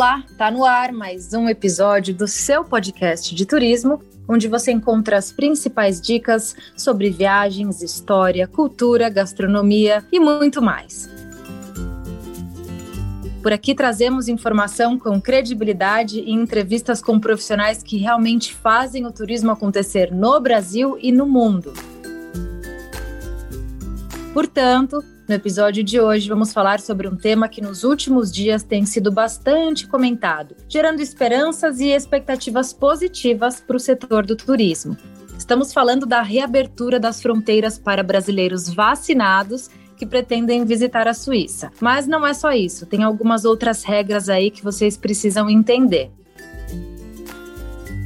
[0.00, 5.18] Olá, tá no ar mais um episódio do seu podcast de turismo, onde você encontra
[5.18, 11.06] as principais dicas sobre viagens, história, cultura, gastronomia e muito mais.
[13.42, 19.50] Por aqui trazemos informação com credibilidade e entrevistas com profissionais que realmente fazem o turismo
[19.50, 21.74] acontecer no Brasil e no mundo.
[24.32, 28.84] Portanto, no episódio de hoje, vamos falar sobre um tema que nos últimos dias tem
[28.84, 34.96] sido bastante comentado, gerando esperanças e expectativas positivas para o setor do turismo.
[35.38, 41.70] Estamos falando da reabertura das fronteiras para brasileiros vacinados que pretendem visitar a Suíça.
[41.80, 46.10] Mas não é só isso, tem algumas outras regras aí que vocês precisam entender.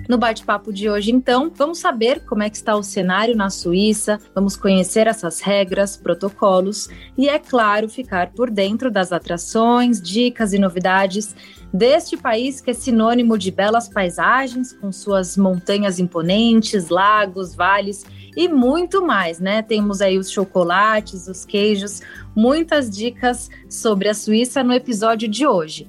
[0.07, 4.21] No bate-papo de hoje, então, vamos saber como é que está o cenário na Suíça,
[4.35, 10.59] vamos conhecer essas regras, protocolos e, é claro, ficar por dentro das atrações, dicas e
[10.59, 11.35] novidades
[11.73, 18.05] deste país que é sinônimo de belas paisagens, com suas montanhas imponentes, lagos, vales
[18.37, 19.63] e muito mais, né?
[19.63, 22.03] Temos aí os chocolates, os queijos,
[22.37, 25.89] muitas dicas sobre a Suíça no episódio de hoje.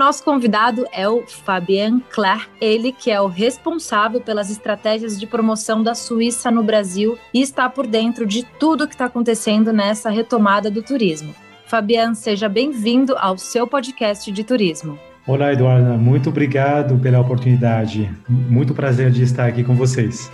[0.00, 5.82] Nosso convidado é o Fabien Clare, ele que é o responsável pelas estratégias de promoção
[5.82, 10.70] da Suíça no Brasil e está por dentro de tudo que está acontecendo nessa retomada
[10.70, 11.34] do turismo.
[11.66, 14.98] Fabian, seja bem-vindo ao seu podcast de turismo.
[15.26, 15.98] Olá, Eduarda.
[15.98, 18.10] Muito obrigado pela oportunidade.
[18.26, 20.32] Muito prazer de estar aqui com vocês.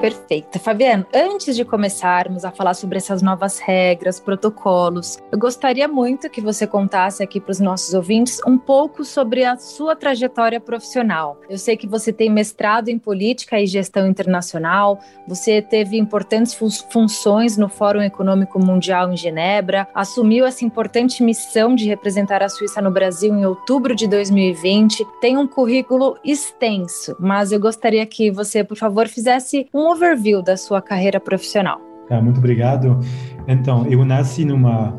[0.00, 0.60] Perfeito.
[0.60, 6.40] Fabiano, antes de começarmos a falar sobre essas novas regras, protocolos, eu gostaria muito que
[6.40, 11.40] você contasse aqui para os nossos ouvintes um pouco sobre a sua trajetória profissional.
[11.50, 16.68] Eu sei que você tem mestrado em política e gestão internacional, você teve importantes fun
[16.90, 22.80] funções no Fórum Econômico Mundial em Genebra, assumiu essa importante missão de representar a Suíça
[22.80, 28.62] no Brasil em outubro de 2020, tem um currículo extenso, mas eu gostaria que você,
[28.62, 31.80] por favor, fizesse um overview da sua carreira profissional.
[32.08, 32.98] Tá, muito obrigado.
[33.46, 34.98] Então, eu nasci numa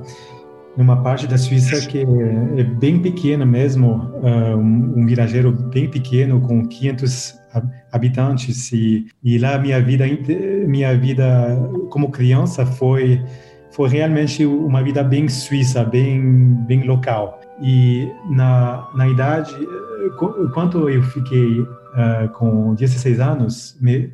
[0.78, 2.06] numa parte da Suíça que
[2.58, 7.38] é, bem pequena mesmo, uh, um, um bem pequeno com 500
[7.92, 10.06] habitantes e, e lá minha vida
[10.68, 11.26] minha vida
[11.90, 13.22] como criança foi
[13.72, 17.42] foi realmente uma vida bem suíça, bem bem local.
[17.62, 19.54] E na na idade
[20.54, 24.14] quando eu fiquei uh, com 16 anos, me,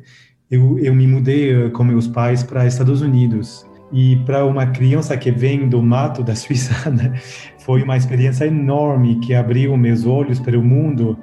[0.50, 3.66] eu, eu me mudei eh, com meus pais para Estados Unidos.
[3.92, 7.14] E para uma criança que vem do mato da Suíça, né,
[7.58, 11.18] foi uma experiência enorme que abriu meus olhos para o mundo.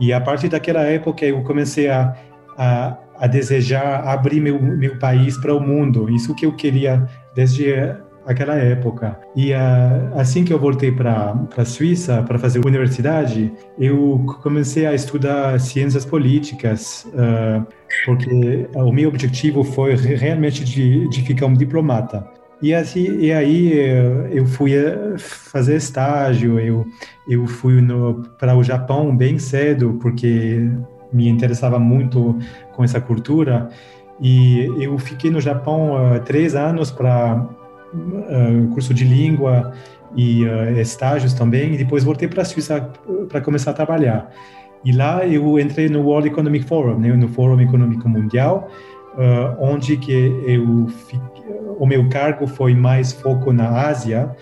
[0.00, 2.16] E a partir daquela época eu comecei a,
[2.56, 6.10] a, a desejar abrir meu, meu país para o mundo.
[6.10, 7.72] Isso que eu queria desde
[8.26, 9.18] aquela época.
[9.34, 9.56] E uh,
[10.14, 16.04] assim que eu voltei para a Suíça para fazer universidade, eu comecei a estudar ciências
[16.04, 17.66] políticas, uh,
[18.04, 22.26] porque o meu objetivo foi realmente de, de ficar um diplomata.
[22.62, 24.72] E, assim, e aí eh, eu fui
[25.18, 26.86] fazer estágio, eu,
[27.28, 27.74] eu fui
[28.38, 30.70] para o Japão bem cedo, porque
[31.12, 32.38] me interessava muito
[32.72, 33.68] com essa cultura.
[34.20, 37.46] E eu fiquei no Japão uh, três anos para
[37.94, 39.72] uh, curso de língua
[40.16, 42.80] e uh, estágios também, e depois voltei para a Suíça
[43.28, 44.30] para começar a trabalhar.
[44.84, 48.68] E lá eu entrei no World Economic Forum, né, no Fórum Econômico Mundial,
[49.14, 50.12] uh, onde que
[50.46, 50.88] eu
[51.78, 54.34] o meu cargo foi mais foco na Ásia,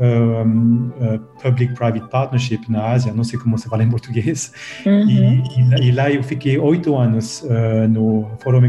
[0.00, 4.52] um, uh, Public-Private Partnership na Ásia, não sei como se fala em português.
[4.86, 5.08] Uhum.
[5.08, 8.64] E, e, e, lá eu fiquei oito anos uh, no Fórum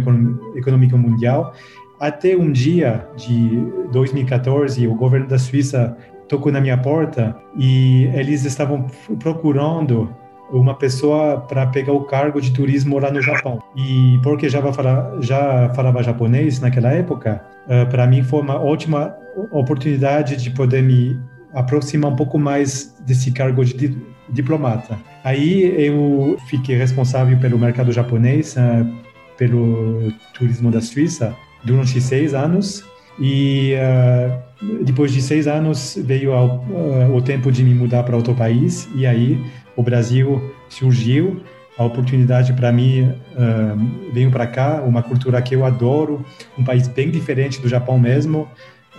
[0.56, 1.54] Econômico Mundial
[2.02, 5.96] até um dia de 2014, o governo da Suíça
[6.28, 8.88] tocou na minha porta e eles estavam
[9.20, 10.12] procurando
[10.52, 13.62] uma pessoa para pegar o cargo de turismo lá no Japão.
[13.76, 19.16] E porque já, falava, já falava japonês naquela época, uh, para mim foi uma ótima
[19.52, 21.20] oportunidade de poder me
[21.54, 23.96] aproximar um pouco mais desse cargo de
[24.28, 24.98] diplomata.
[25.24, 28.92] Aí eu fiquei responsável pelo mercado japonês, uh,
[29.38, 32.84] pelo turismo da Suíça, durante seis anos
[33.20, 38.16] E uh, depois de seis anos veio ao, uh, o tempo de me mudar para
[38.16, 39.40] outro país e aí
[39.76, 41.42] o Brasil surgiu
[41.78, 46.26] a oportunidade para mim uh, para cá uma cultura que eu adoro
[46.58, 48.48] um país bem diferente do Japão mesmo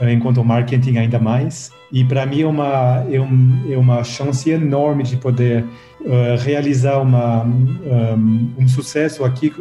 [0.02, 4.50] uh, enquanto marketing ainda mais e para mim é uma é, um, é, uma chance
[4.50, 5.64] enorme de poder
[6.00, 9.52] uh, realizar uma um, um, sucesso aqui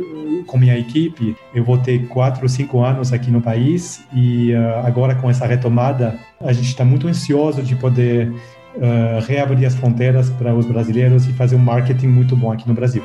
[0.47, 4.53] com minha equipe eu vou ter quatro cinco anos aqui no país e
[4.83, 8.31] agora com essa retomada a gente está muito ansioso de poder
[8.75, 12.73] uh, reabrir as fronteiras para os brasileiros e fazer um marketing muito bom aqui no
[12.73, 13.03] Brasil.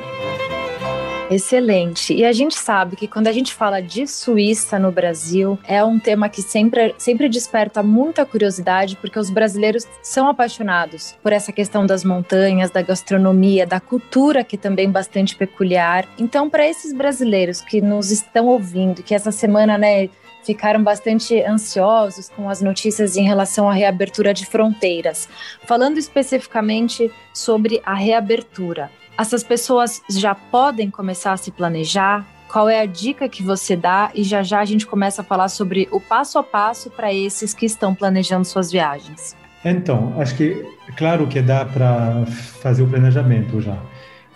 [1.29, 2.13] Excelente.
[2.13, 5.99] E a gente sabe que quando a gente fala de Suíça no Brasil, é um
[5.99, 11.85] tema que sempre, sempre desperta muita curiosidade, porque os brasileiros são apaixonados por essa questão
[11.85, 16.07] das montanhas, da gastronomia, da cultura, que é também bastante peculiar.
[16.17, 20.09] Então, para esses brasileiros que nos estão ouvindo, que essa semana, né,
[20.43, 25.27] ficaram bastante ansiosos com as notícias em relação à reabertura de fronteiras.
[25.65, 32.25] Falando especificamente sobre a reabertura, essas pessoas já podem começar a se planejar?
[32.47, 34.11] Qual é a dica que você dá?
[34.13, 37.53] E já já a gente começa a falar sobre o passo a passo para esses
[37.53, 39.35] que estão planejando suas viagens.
[39.65, 40.65] Então, acho que
[40.95, 42.25] claro que dá para
[42.61, 43.77] fazer o planejamento já.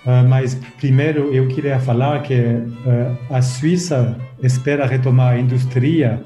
[0.04, 6.24] Uh, mas primeiro eu queria falar que uh, a Suíça espera retomar a indústria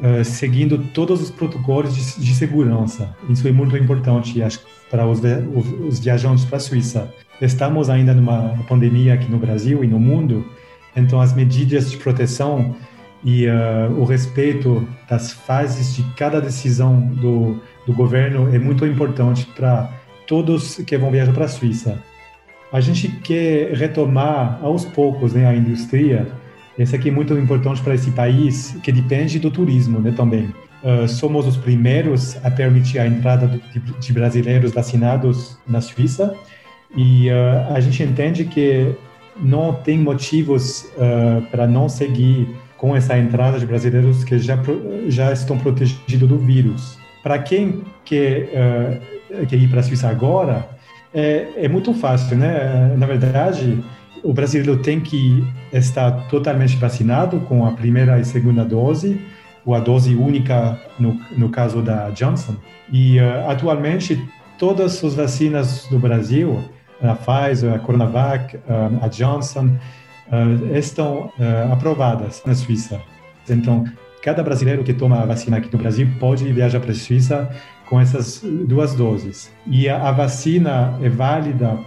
[0.00, 3.14] uh, seguindo todos os protocolos de, de, segurança.
[3.28, 4.60] Isso é muito importante acho,
[4.90, 5.20] para os,
[5.86, 7.12] os viajantes para a Suíça.
[7.40, 10.46] Estamos ainda numa pandemia aqui no Brasil e no mundo,
[10.96, 12.74] então as medidas de proteção
[13.24, 13.46] e
[13.98, 19.90] o respeito das fases de cada decisão do, do governo é muito importante para
[20.26, 21.98] todos que vão viajar para a Suíça
[22.74, 26.26] a gente quer retomar aos poucos né, a indústria.
[26.76, 30.52] Esse aqui é muito importante para esse país que depende do turismo, né, também.
[30.82, 36.34] Uh, somos os primeiros a permitir a entrada de, de brasileiros vacinados na Suíça
[36.96, 38.94] e uh, a gente entende que
[39.36, 44.58] não tem motivos uh, para não seguir com essa entrada de brasileiros que já
[45.08, 46.98] já estão protegidos do vírus.
[47.22, 49.00] Para quem quer,
[49.48, 50.68] quer ir para a Suíça agora,
[51.14, 52.94] é, é muito fácil, né?
[52.98, 53.82] Na verdade,
[54.24, 59.20] o brasileiro tem que estar totalmente vacinado com a primeira e segunda dose,
[59.64, 62.56] ou a dose única no, no caso da Johnson.
[62.90, 64.20] E uh, atualmente,
[64.58, 66.58] todas as vacinas do Brasil,
[67.02, 68.58] a Pfizer, a Coronavac,
[69.00, 69.76] a Johnson,
[70.28, 71.32] uh, estão
[71.70, 73.00] aprovadas na Suíça.
[73.48, 73.84] Então,
[74.22, 77.50] cada brasileiro que toma a vacina aqui no Brasil pode viajar para a Suíça
[77.88, 79.52] com essas duas doses.
[79.66, 81.78] E a, a vacina é válida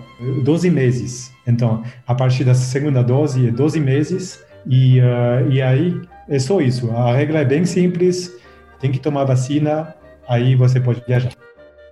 [0.43, 1.33] 12 meses.
[1.45, 4.43] Então, a partir da segunda dose é 12 meses.
[4.65, 6.91] E, uh, e aí é só isso.
[6.91, 8.33] A regra é bem simples.
[8.79, 9.95] Tem que tomar vacina,
[10.27, 11.46] aí você pode viajar.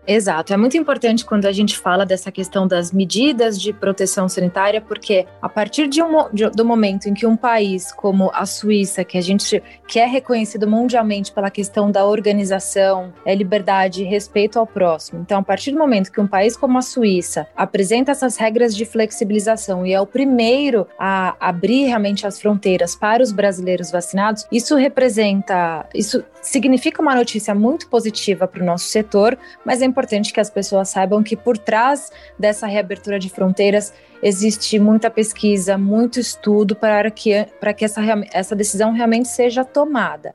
[0.07, 4.79] Exato, é muito importante quando a gente fala dessa questão das medidas de proteção sanitária,
[4.79, 9.03] porque a partir de um, de, do momento em que um país como a Suíça,
[9.03, 14.59] que a gente que é reconhecido mundialmente pela questão da organização, é liberdade e respeito
[14.59, 18.37] ao próximo, então a partir do momento que um país como a Suíça apresenta essas
[18.37, 23.89] regras de flexibilização e é o primeiro a abrir realmente as fronteiras para os brasileiros
[23.89, 29.85] vacinados, isso representa, isso significa uma notícia muito positiva para o nosso setor, mas é
[29.85, 35.77] importante que as pessoas saibam que por trás dessa reabertura de fronteiras existe muita pesquisa,
[35.77, 40.33] muito estudo para que, para que essa, essa decisão realmente seja tomada.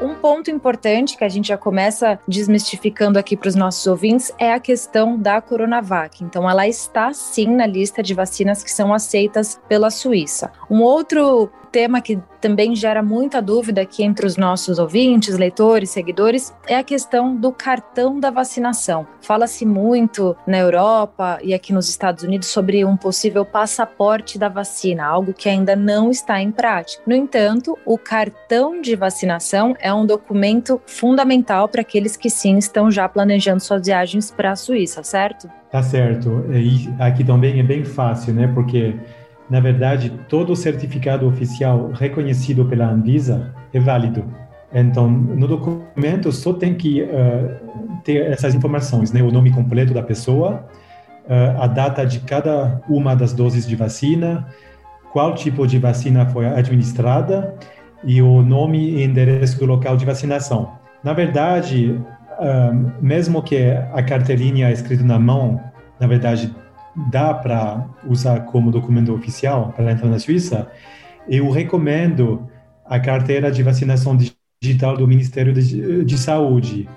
[0.00, 4.52] Um ponto importante que a gente já começa desmistificando aqui para os nossos ouvintes é
[4.52, 6.22] a questão da Coronavac.
[6.22, 10.50] Então, ela está sim na lista de vacinas que são aceitas pela Suíça.
[10.70, 16.54] Um outro tema que também gera muita dúvida aqui entre os nossos ouvintes, leitores, seguidores,
[16.68, 19.04] é a questão do cartão da vacinação.
[19.20, 25.04] Fala-se muito na Europa e aqui nos Estados Unidos sobre um possível passaporte da vacina,
[25.04, 27.02] algo que ainda não está em prática.
[27.04, 32.88] No entanto, o cartão de vacinação é um documento fundamental para aqueles que sim estão
[32.88, 35.50] já planejando suas viagens para a Suíça, certo?
[35.72, 36.44] Tá certo.
[36.52, 38.46] E aqui também é bem fácil, né?
[38.54, 38.94] Porque
[39.48, 44.24] na verdade, todo certificado oficial reconhecido pela Anvisa é válido.
[44.72, 49.22] Então, no documento só tem que uh, ter essas informações, né?
[49.22, 50.66] O nome completo da pessoa,
[51.26, 54.46] uh, a data de cada uma das doses de vacina,
[55.12, 57.54] qual tipo de vacina foi administrada
[58.02, 60.72] e o nome e endereço do local de vacinação.
[61.04, 62.00] Na verdade,
[62.40, 63.56] uh, mesmo que
[63.92, 65.60] a carteirinha escrita na mão,
[66.00, 66.52] na verdade
[67.10, 70.70] dá para usar como documento oficial para entrar na Suíça,
[71.28, 72.48] eu recomendo
[72.84, 74.16] a carteira de vacinação
[74.62, 76.88] digital do Ministério de, de Saúde.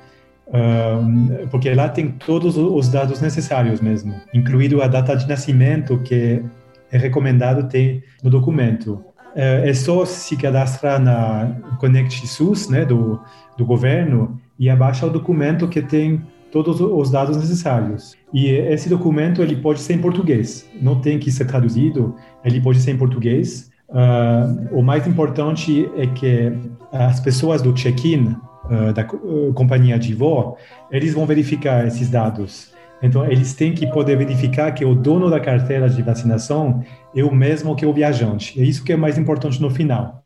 [0.47, 6.41] Uh, porque lá tem todos os dados necessários mesmo, incluído a data de nascimento que
[6.89, 8.93] é recomendado ter no documento.
[9.35, 13.19] Uh, é só se cadastrar na Connect SUS, né, do,
[13.57, 16.21] do governo, e abaixa o documento que tem
[16.63, 18.15] todos os dados necessários.
[18.33, 22.79] E esse documento ele pode ser em português, não tem que ser traduzido, ele pode
[22.79, 23.71] ser em português.
[23.89, 26.51] Uh, o mais importante é que
[26.91, 28.35] as pessoas do check-in
[28.65, 30.57] uh, da uh, companhia de voo,
[30.91, 32.73] eles vão verificar esses dados.
[33.01, 36.83] Então, eles têm que poder verificar que o dono da carteira de vacinação
[37.15, 38.59] é o mesmo que o viajante.
[38.59, 40.23] É isso que é mais importante no final.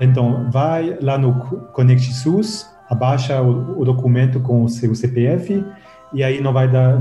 [0.00, 1.34] Então, vai lá no
[1.72, 5.64] Connect SUS, abaixa o, o documento com o seu CPF
[6.12, 6.98] e aí não vai dar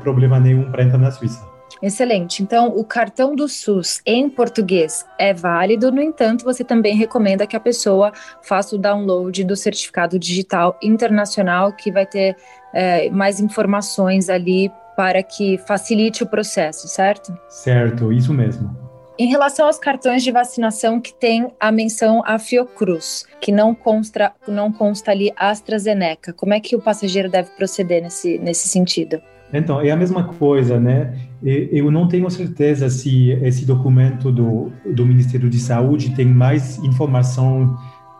[0.00, 1.54] problema nenhum para entrar na Suíça.
[1.82, 2.42] Excelente.
[2.42, 7.56] Então, o cartão do SUS em português é válido, no entanto, você também recomenda que
[7.56, 12.36] a pessoa faça o download do certificado digital internacional, que vai ter
[12.72, 17.36] é, mais informações ali para que facilite o processo, certo?
[17.48, 18.83] Certo, isso mesmo.
[19.16, 24.32] Em relação aos cartões de vacinação que tem a menção a Fiocruz, que não consta,
[24.48, 29.20] não consta ali AstraZeneca, como é que o passageiro deve proceder nesse, nesse sentido?
[29.52, 31.16] Então, é a mesma coisa, né?
[31.40, 37.78] Eu não tenho certeza se esse documento do, do Ministério de Saúde tem mais informação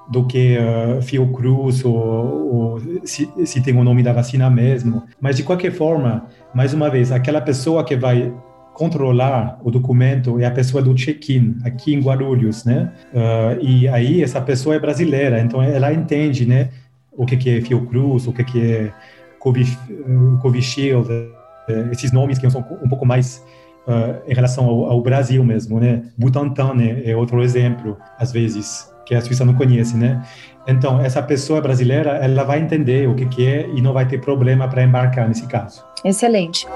[0.08, 5.02] do que uh, Fiocruz ou, ou se, se, tem o nome da vacina mesmo.
[5.20, 8.32] Mas, de qualquer forma, mais uma vez, aquela pessoa que vai
[8.74, 12.92] controlar o documento é a pessoa do check-in aqui em Guarulhos, né?
[13.12, 16.70] Uh, e aí essa pessoa é brasileira, então ela entende, né?
[17.16, 18.92] O que, que é Fiocruz, o que, que é
[19.38, 23.42] Covishield, uh, esses nomes que são um pouco mais
[23.86, 26.02] uh, em relação ao, ao, Brasil mesmo, né?
[26.18, 27.00] Butantan né?
[27.04, 30.20] é outro exemplo, às vezes, que a Suíça não conhece, né?
[30.66, 34.20] Então, essa pessoa brasileira, ela vai entender o que, que é e não vai ter
[34.20, 35.84] problema para embarcar nesse caso.
[36.04, 36.66] Excelente.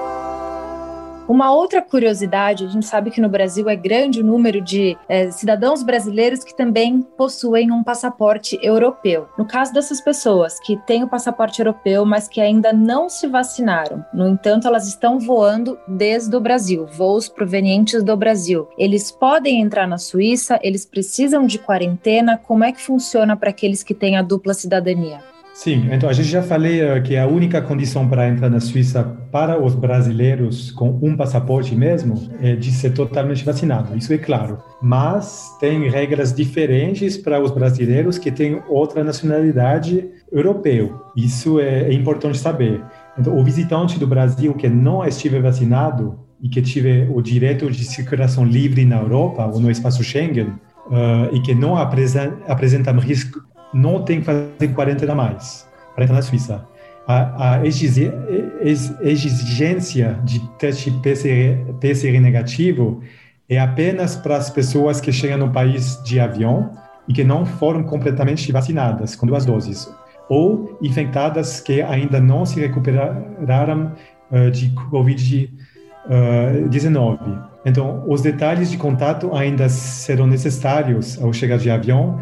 [1.29, 5.29] Uma outra curiosidade, a gente sabe que no Brasil é grande o número de é,
[5.29, 9.29] cidadãos brasileiros que também possuem um passaporte europeu.
[9.37, 14.03] No caso dessas pessoas que têm o passaporte europeu, mas que ainda não se vacinaram,
[14.11, 18.67] no entanto, elas estão voando desde o Brasil, voos provenientes do Brasil.
[18.75, 22.39] Eles podem entrar na Suíça, eles precisam de quarentena.
[22.39, 25.21] Como é que funciona para aqueles que têm a dupla cidadania?
[25.53, 29.03] Sim, então a gente já falei uh, que a única condição para entrar na Suíça
[29.31, 34.59] para os brasileiros com um passaporte mesmo é de ser totalmente vacinado, isso é claro.
[34.81, 41.01] Mas tem regras diferentes para os brasileiros que têm outra nacionalidade europeu.
[41.15, 42.81] Isso é, é importante saber.
[43.17, 47.83] Então, o visitante do Brasil que não estiver vacinado e que tiver o direito de
[47.83, 50.53] circulação livre na Europa ou no espaço Schengen,
[50.89, 53.39] Uh, e que não apresenta, apresenta risco,
[53.73, 56.67] não tem que fazer quarentena mais para entrar na Suíça.
[57.07, 63.01] A, a exigência de teste PCR, PCR negativo
[63.49, 66.71] é apenas para as pessoas que chegam no país de avião
[67.07, 69.91] e que não foram completamente vacinadas com duas doses,
[70.29, 73.93] ou infectadas que ainda não se recuperaram
[74.31, 77.17] uh, de Covid-19.
[77.19, 82.19] Uh, então, os detalhes de contato ainda serão necessários ao chegar de avião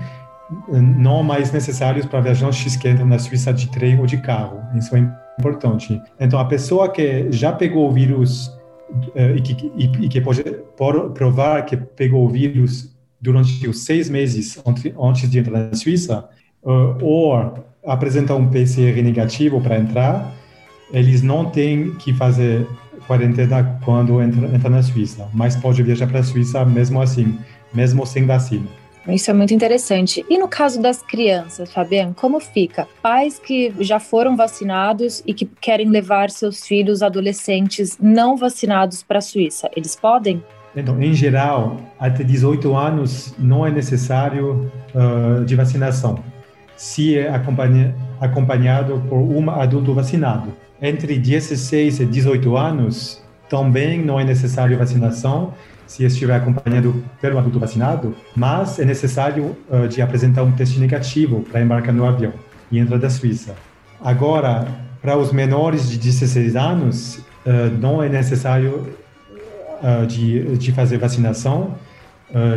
[0.70, 4.62] não mais necessários para viajantes que entram na Suíça de trem ou de carro.
[4.76, 5.00] Isso é
[5.40, 6.02] importante.
[6.20, 10.44] Então, a pessoa que já pegou o vírus uh, e, que, e, que, pode
[11.14, 14.62] provar que pegou o vírus durante os seis meses
[15.00, 16.30] antes de entrar na Suíça,
[16.64, 17.34] uh, ou
[17.86, 20.34] apresentar um PCR negativo para entrar,
[20.92, 22.66] eles não têm que fazer
[23.08, 27.38] quarentena quando entra, entra na Suíça, mas pode viajar para a Suíça mesmo assim,
[27.74, 28.68] mesmo sem vacina.
[29.08, 30.26] Isso é muito interessante.
[30.30, 32.88] E no caso das crianças, Fabiano, como fica?
[33.02, 39.20] Pais que já foram vacinados e que querem levar seus filhos adolescentes não vacinados para
[39.20, 40.44] a Suíça, eles podem?
[40.76, 46.24] Então, em geral, até 18 anos não é necessário uh, de vacinação,
[46.76, 47.30] se é
[48.20, 50.54] acompanhado por um adulto vacinado.
[50.80, 55.54] Entre 16 e 18 anos, também não é necessário vacinação,
[55.88, 61.42] se estiver acompanhado pelo adulto vacinado, mas é necessário uh, de apresentar um teste negativo
[61.50, 62.34] para embarcar no avião
[62.70, 63.56] e entrar da Suíça.
[64.04, 64.68] Agora,
[65.02, 67.16] para os menores de 16 anos,
[67.46, 68.88] uh, não é necessário
[69.82, 71.76] uh, de, de fazer vacinação,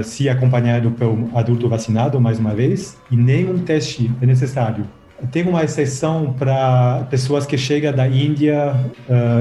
[0.02, 4.84] se acompanhado pelo adulto vacinado, mais uma vez, e nenhum teste é necessário.
[5.30, 8.75] Tem uma exceção para pessoas que chegam da Índia,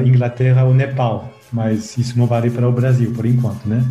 [0.06, 3.84] Inglaterra ou Nepal, mas isso não vale para o Brasil por enquanto, né?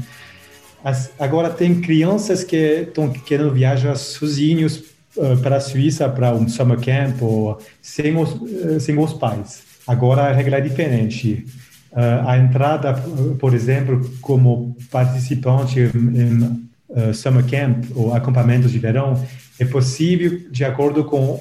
[0.82, 4.84] As, agora tem crianças que estão querendo viajar sozinhos
[5.16, 9.62] uh, para a Suíça para um summer camp ou sem os, uh, sem os pais.
[9.86, 11.44] Agora a regra é diferente.
[11.90, 12.94] Uh, a entrada,
[13.40, 16.68] por exemplo, como participante em, em
[17.12, 19.22] summer camp ou acampamentos de verão
[19.60, 21.38] é possível de acordo com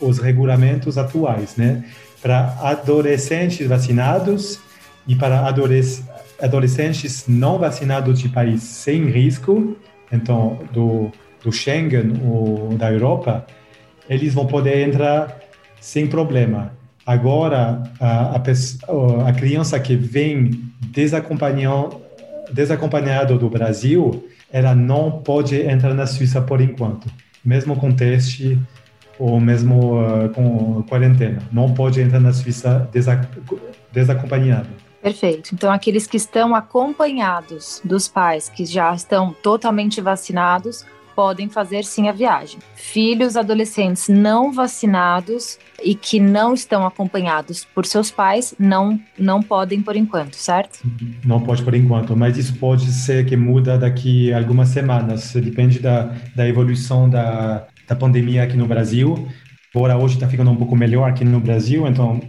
[0.00, 1.84] os regulamentos atuais, né?
[2.22, 4.60] Para adolescentes vacinados
[5.06, 5.46] e para
[6.40, 9.76] adolescentes não vacinados de país sem risco,
[10.10, 11.10] então do,
[11.42, 13.46] do Schengen ou da Europa,
[14.08, 15.38] eles vão poder entrar
[15.80, 16.72] sem problema.
[17.06, 20.50] Agora, a, a, a criança que vem
[20.90, 22.02] desacompanhado,
[23.38, 27.08] do Brasil, ela não pode entrar na Suíça por enquanto,
[27.44, 28.58] mesmo com teste
[29.18, 31.38] ou mesmo uh, com quarentena.
[31.52, 32.88] Não pode entrar na Suíça
[33.92, 34.68] desacompanhado.
[35.02, 35.54] Perfeito.
[35.54, 40.84] Então, aqueles que estão acompanhados dos pais que já estão totalmente vacinados
[41.16, 42.58] podem fazer sim a viagem.
[42.74, 49.80] Filhos adolescentes não vacinados e que não estão acompanhados por seus pais não não podem
[49.80, 50.80] por enquanto, certo?
[51.24, 55.32] Não pode por enquanto, mas isso pode ser que muda daqui algumas semanas.
[55.32, 59.26] Depende da, da evolução da, da pandemia aqui no Brasil.
[59.74, 62.20] Agora hoje está ficando um pouco melhor aqui no Brasil, então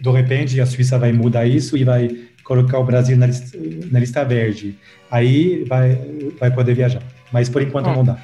[0.00, 2.10] de repente a Suíça vai mudar isso e vai
[2.42, 3.58] colocar o Brasil na lista,
[3.90, 4.76] na lista verde.
[5.10, 5.98] Aí vai,
[6.38, 7.02] vai poder viajar.
[7.32, 8.18] Mas por enquanto não dá.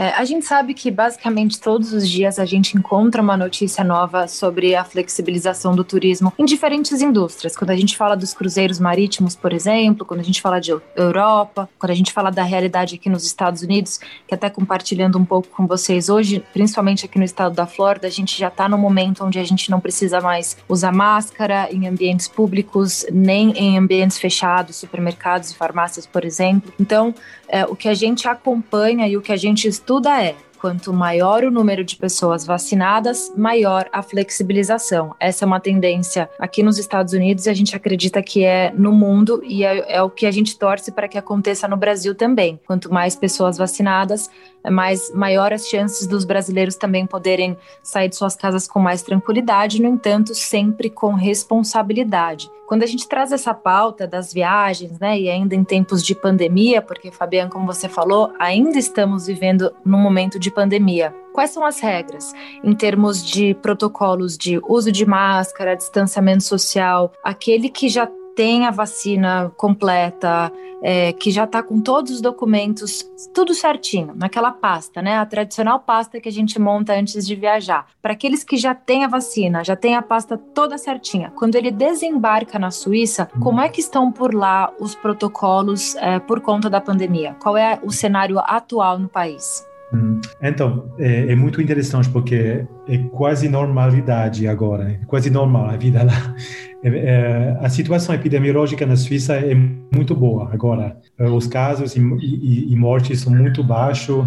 [0.00, 4.26] É, a gente sabe que basicamente todos os dias a gente encontra uma notícia nova
[4.26, 7.54] sobre a flexibilização do turismo em diferentes indústrias.
[7.54, 11.68] Quando a gente fala dos cruzeiros marítimos, por exemplo, quando a gente fala de Europa,
[11.78, 15.48] quando a gente fala da realidade aqui nos Estados Unidos, que até compartilhando um pouco
[15.48, 19.22] com vocês hoje, principalmente aqui no estado da Flórida, a gente já está no momento
[19.22, 24.76] onde a gente não precisa mais usar máscara em ambientes públicos, nem em ambientes fechados,
[24.76, 26.72] supermercados e farmácias, por exemplo.
[26.80, 27.14] Então,
[27.46, 29.89] é, o que a gente acompanha e o que a gente estuda
[30.22, 35.14] é quanto maior o número de pessoas vacinadas, maior a flexibilização.
[35.18, 38.92] Essa é uma tendência aqui nos Estados Unidos e a gente acredita que é no
[38.92, 42.60] mundo e é, é o que a gente torce para que aconteça no Brasil também.
[42.66, 44.28] Quanto mais pessoas vacinadas,
[44.62, 49.02] é mais maior as chances dos brasileiros também poderem sair de suas casas com mais
[49.02, 52.50] tranquilidade, no entanto, sempre com responsabilidade.
[52.66, 56.80] Quando a gente traz essa pauta das viagens, né, e ainda em tempos de pandemia,
[56.80, 61.14] porque Fabiano, como você falou, ainda estamos vivendo num momento de pandemia.
[61.32, 62.32] Quais são as regras
[62.62, 67.12] em termos de protocolos de uso de máscara, distanciamento social?
[67.24, 73.04] Aquele que já tem a vacina completa, é, que já está com todos os documentos,
[73.34, 75.18] tudo certinho, naquela pasta, né?
[75.18, 77.86] A tradicional pasta que a gente monta antes de viajar.
[78.00, 81.70] Para aqueles que já têm a vacina, já têm a pasta toda certinha, quando ele
[81.70, 86.80] desembarca na Suíça, como é que estão por lá os protocolos é, por conta da
[86.80, 87.36] pandemia?
[87.40, 89.68] Qual é o cenário atual no país?
[89.92, 90.20] Hum.
[90.40, 96.02] Então, é, é, muito interessante porque é quase normalidade agora, é quase normal a vida
[96.04, 96.34] lá.
[96.82, 99.54] É, é, a situação epidemiológica na Suíça é
[99.94, 100.96] muito boa agora.
[101.18, 104.24] É, os casos e, e, e mortes são muito baixos.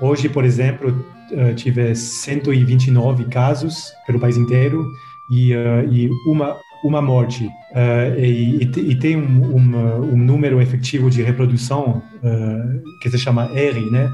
[0.00, 4.84] Hoje, por exemplo, é, tive 129 casos pelo país inteiro
[5.30, 5.52] e,
[5.90, 12.02] e uma uma morte uh, e, e, tem um, um, um, número efetivo de reprodução
[12.22, 14.10] uh, que se chama R, né,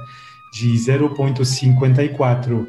[0.52, 2.66] de 0,54.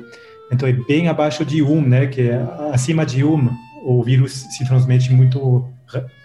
[0.51, 3.49] Então é bem abaixo de 1, né, que é acima de 1
[3.83, 5.67] o vírus se transmite muito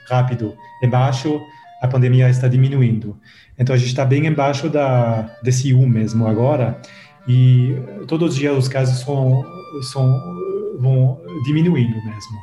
[0.08, 0.54] rápido.
[0.82, 1.40] Embaixo,
[1.82, 3.16] a pandemia está diminuindo.
[3.58, 6.80] Então, a gente está bem embaixo da, desse 1 mesmo agora,
[7.26, 7.74] e
[8.06, 9.44] todos os dias os casos são,
[9.92, 10.08] são,
[10.80, 12.38] vão diminuindo mesmo.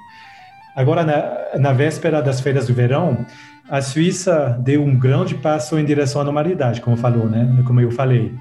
[0.76, 3.26] Agora, na, na véspera das férias do verão,
[3.70, 7.64] a Suíça deu um grande passo em direção à normalidade, como falou, né?
[7.66, 8.36] Como eu falei.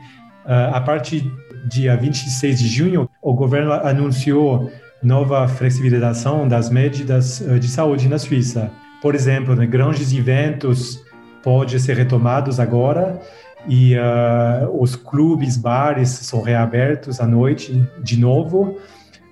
[0.45, 1.31] Uh, a partir
[1.69, 4.71] dia 26 de junho, o governo anunciou
[5.03, 8.71] nova flexibilização das medidas eh, de saúde na Suíça.
[9.03, 10.99] Por exemplo, né, grandes eventos
[11.43, 13.21] podem ser retomados agora
[13.67, 18.79] e uh, os clubes, bares são reabertos à noite de novo.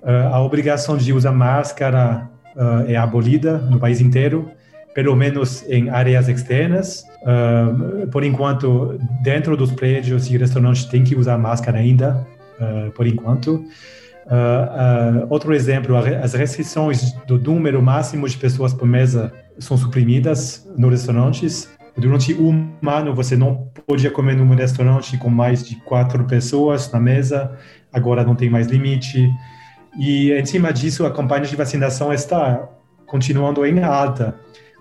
[0.01, 4.49] Uh, a obrigação de usar máscara uh, é abolida no país inteiro,
[4.93, 7.05] pelo menos em áreas externas.
[8.11, 12.25] por enquanto, dentro dos prédios e restaurantes tem que usar máscara ainda,
[12.95, 13.65] por enquanto.
[14.25, 20.67] Uh, uh, outro exemplo, as restrições do número máximo de pessoas por mesa são suprimidas
[20.77, 21.69] nos restaurantes.
[21.95, 26.99] Durante um ano, você não podia comer num restaurante com mais de quatro pessoas na
[26.99, 27.57] mesa,
[27.91, 29.29] agora não tem mais limite.
[29.99, 32.67] E, em cima disso, a campanha de vacinação está
[33.05, 34.35] continuando em alta.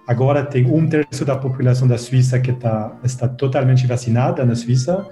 [0.07, 5.07] Agora tem um terço da população da Suíça que tá, está totalmente vacinada na Suíça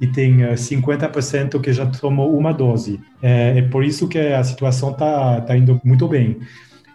[0.00, 3.00] e tem 50% eh, que já tomou uma dose.
[3.22, 6.38] É, é por isso que a situação está tá indo muito bem.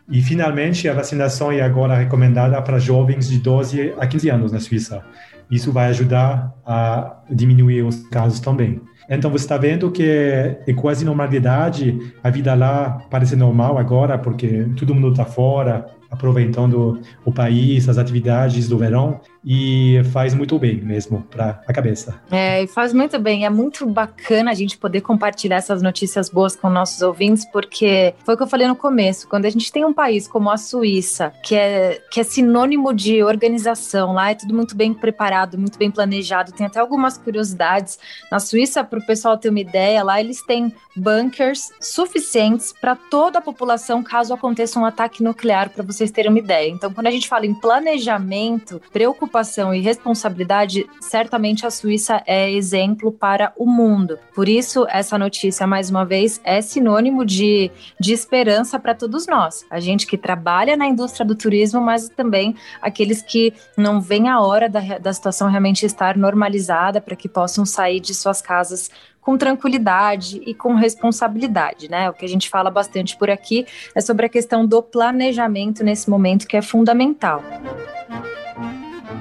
[0.09, 4.59] E, finalmente, a vacinação é agora recomendada para jovens de 12 a 15 anos na
[4.59, 5.03] Suíça.
[5.49, 8.81] Isso vai ajudar a diminuir os casos também.
[9.09, 14.67] Então, você está vendo que é quase normalidade, a vida lá parece normal agora, porque
[14.75, 20.81] todo mundo está fora, aproveitando o país, as atividades do verão e faz muito bem
[20.81, 22.19] mesmo para a cabeça.
[22.31, 23.45] É, e faz muito bem.
[23.45, 28.33] É muito bacana a gente poder compartilhar essas notícias boas com nossos ouvintes, porque foi
[28.33, 29.27] o que eu falei no começo.
[29.27, 33.21] Quando a gente tem um país como a Suíça, que é, que é sinônimo de
[33.21, 36.51] organização, lá é tudo muito bem preparado, muito bem planejado.
[36.51, 37.99] Tem até algumas curiosidades.
[38.31, 43.39] Na Suíça, para o pessoal ter uma ideia, lá eles têm bunkers suficientes para toda
[43.39, 46.71] a população caso aconteça um ataque nuclear, para vocês terem uma ideia.
[46.71, 49.34] Então, quando a gente fala em planejamento, preocupação
[49.73, 54.17] e responsabilidade, certamente a Suíça é exemplo para o mundo.
[54.33, 57.69] Por isso, essa notícia, mais uma vez, é sinônimo de,
[57.99, 59.65] de esperança para todos nós.
[59.69, 64.39] A gente que trabalha na indústria do turismo, mas também aqueles que não veem a
[64.39, 68.89] hora da, da situação realmente estar normalizada para que possam sair de suas casas
[69.25, 72.07] com tranquilidade e com responsabilidade, né?
[72.09, 76.07] O que a gente fala bastante por aqui é sobre a questão do planejamento nesse
[76.07, 77.43] momento que é fundamental.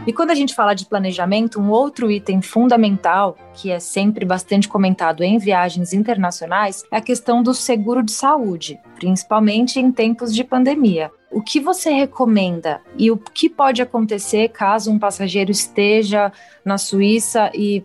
[0.06, 4.68] E quando a gente fala de planejamento, um outro item fundamental, que é sempre bastante
[4.68, 10.44] comentado em viagens internacionais, é a questão do seguro de saúde, principalmente em tempos de
[10.44, 11.10] pandemia.
[11.32, 16.30] O que você recomenda e o que pode acontecer caso um passageiro esteja
[16.62, 17.82] na Suíça e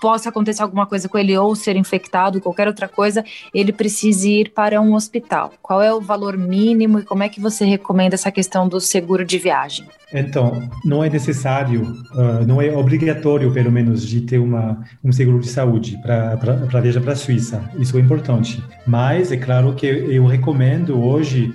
[0.00, 4.50] possa acontecer alguma coisa com ele ou ser infectado, qualquer outra coisa, ele precise ir
[4.50, 5.52] para um hospital.
[5.62, 9.24] Qual é o valor mínimo e como é que você recomenda essa questão do seguro
[9.24, 9.86] de viagem?
[10.12, 15.40] Então, não é necessário, uh, não é obrigatório, pelo menos, de ter uma, um seguro
[15.40, 17.70] de saúde para viajar para a Suíça.
[17.78, 18.62] Isso é importante.
[18.86, 21.54] Mas é claro que eu recomendo hoje,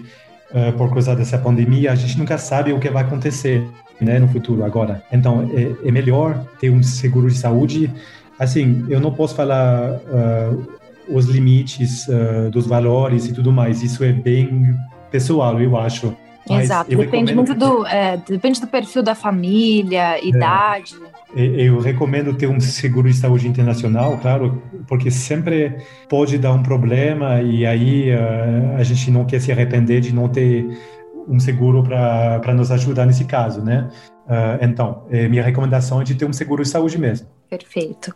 [0.52, 3.68] uh, por causa dessa pandemia, a gente nunca sabe o que vai acontecer
[4.00, 5.04] né, no futuro agora.
[5.12, 7.92] Então, é, é melhor ter um seguro de saúde.
[8.40, 10.68] Assim, eu não posso falar uh,
[11.10, 13.82] os limites uh, dos valores e tudo mais.
[13.82, 14.76] Isso é bem
[15.10, 16.16] pessoal, eu acho.
[16.50, 20.26] Mas Exato, depende muito do, é, depende do perfil da família, é.
[20.26, 20.96] idade.
[21.36, 25.76] É, eu recomendo ter um seguro de saúde internacional, claro, porque sempre
[26.10, 30.30] pode dar um problema e aí uh, a gente não quer se arrepender de não
[30.30, 30.66] ter
[31.28, 33.90] um seguro para nos ajudar nesse caso, né?
[34.26, 37.28] Uh, então, eh, minha recomendação é de ter um seguro de saúde mesmo.
[37.50, 38.14] Perfeito.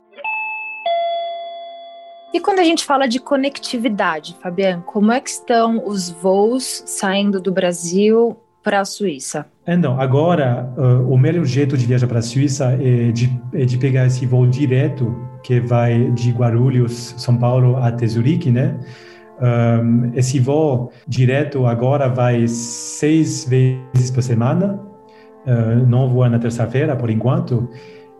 [2.34, 7.42] E quando a gente fala de conectividade, Fabiano, como é que estão os voos saindo
[7.42, 9.46] do Brasil para a Suíça?
[9.68, 13.78] Então, agora, uh, o melhor jeito de viajar para a Suíça é de, é de
[13.78, 15.14] pegar esse voo direto
[15.44, 18.80] que vai de Guarulhos, São Paulo até Zurique, né?
[19.42, 24.80] Um, esse voo direto agora vai seis vezes por semana,
[25.46, 27.68] uh, não voa na terça-feira por enquanto,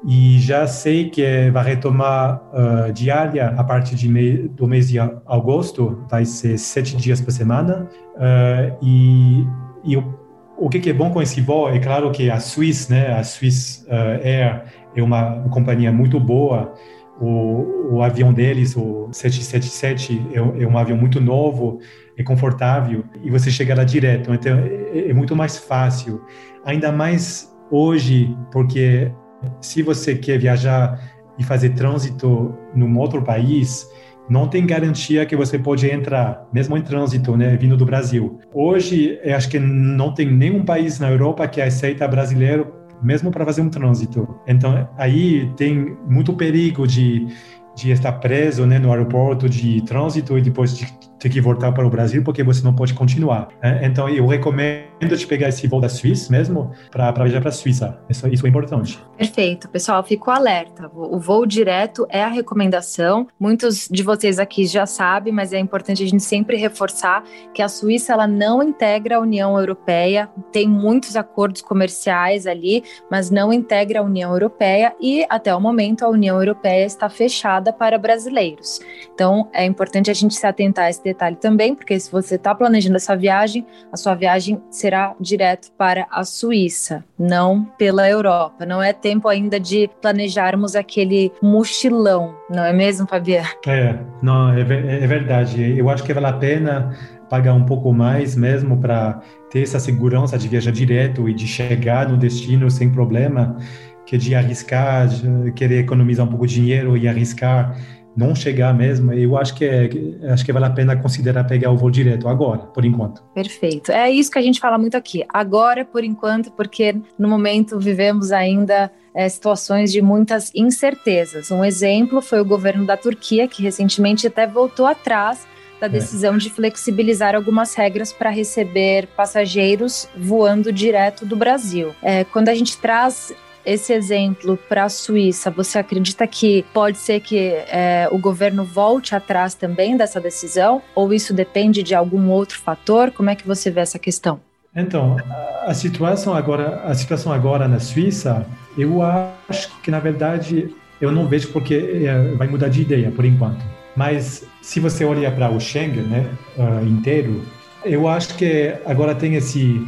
[0.08, 5.00] e já sei que vai retomar uh, diária a partir de me, do mês de
[5.00, 9.46] agosto, vai ser sete dias por semana, uh, e,
[9.84, 10.20] e o,
[10.58, 13.86] o que, é bom com esse voo é claro que a Swiss, né, a Swiss
[13.90, 14.64] Air
[14.96, 16.74] é uma companhia muito boa,
[17.22, 21.80] o, o avião deles, o 777, é, é, um avião muito novo,
[22.18, 24.34] é confortável e você chega lá direto.
[24.34, 26.22] Então é, é muito mais fácil.
[26.66, 29.12] Ainda mais hoje, porque
[29.60, 31.00] se você quer viajar
[31.38, 33.88] e fazer trânsito num outro país,
[34.30, 38.40] não tem garantia que você pode entrar, mesmo em trânsito, né, vindo do Brasil.
[38.54, 43.46] Hoje, eu acho que não tem nenhum país na Europa que aceita brasileiro mesmo para
[43.46, 44.40] fazer um trânsito.
[44.48, 47.28] Então, aí tem muito perigo de,
[47.76, 50.86] de estar preso né, no aeroporto de trânsito e depois de
[51.22, 53.50] ter que voltar para o Brasil porque você não pode continuar.
[53.62, 53.82] Né?
[53.84, 58.00] Então, eu recomendo te pegar esse voo da Suíça mesmo para viajar para a Suíça.
[58.10, 59.00] Isso, isso é importante.
[59.16, 59.70] Perfeito.
[59.70, 60.90] Pessoal, fico alerta.
[60.94, 63.28] O voo direto é a recomendação.
[63.40, 67.70] Muitos de vocês aqui já sabem, mas é importante a gente sempre reforçar que a
[67.70, 70.28] Suíça ela não integra a União Europeia.
[70.52, 76.04] Tem muitos acordos comerciais ali, mas não integra a União Europeia e até o momento
[76.04, 78.80] a União Europeia está fechada para brasileiros.
[79.14, 82.56] Então, é importante a gente se atentar a esse detalhe também, porque se você está
[82.56, 88.66] planejando essa viagem, a sua viagem será direto para a Suíça, não pela Europa.
[88.66, 93.50] Não é tempo ainda de planejarmos aquele mochilão, não é mesmo, Fabiana?
[93.68, 95.78] É, não, é, é verdade.
[95.78, 96.96] Eu acho que vale a pena
[97.30, 102.10] pagar um pouco mais mesmo para ter essa segurança de viajar direto e de chegar
[102.10, 103.58] no destino sem problema,
[104.06, 107.78] que de arriscar, de querer economizar um pouco de dinheiro e arriscar
[108.16, 109.90] não chegar mesmo, eu acho que é,
[110.32, 113.24] acho que vale a pena considerar pegar o voo direto agora, por enquanto.
[113.34, 113.92] Perfeito.
[113.92, 115.24] É isso que a gente fala muito aqui.
[115.30, 121.52] Agora, por enquanto, porque no momento vivemos ainda é, situações de muitas incertezas.
[121.52, 125.48] Um exemplo foi o governo da Turquia, que recentemente até voltou atrás
[125.80, 125.90] da é.
[125.90, 126.38] decisão é.
[126.38, 131.94] de flexibilizar algumas regras para receber passageiros voando direto do Brasil.
[132.02, 133.34] É, quando a gente traz
[133.66, 139.16] esse exemplo para a Suíça, você acredita que pode ser que é, o governo volte
[139.16, 140.82] atrás também dessa decisão?
[140.96, 143.12] Ou isso depende de algum outro fator?
[143.12, 144.40] Como é que você vê essa questão?
[144.76, 145.18] Então,
[145.64, 148.46] a situação agora, a situação agora na Suíça,
[148.78, 153.26] eu acho que na verdade eu não vejo porque é, vai mudar de ideia por
[153.26, 153.64] enquanto.
[153.96, 157.44] Mas se você olha para o Schengen, né, uh, inteiro,
[157.84, 159.82] eu acho que agora tem esse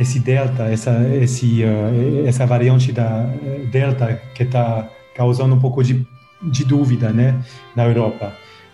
[0.00, 3.26] esse delta, essa esse uh, essa variante da
[3.70, 6.06] delta que está causando um pouco de,
[6.42, 7.38] de dúvida, né,
[7.76, 8.32] na Europa.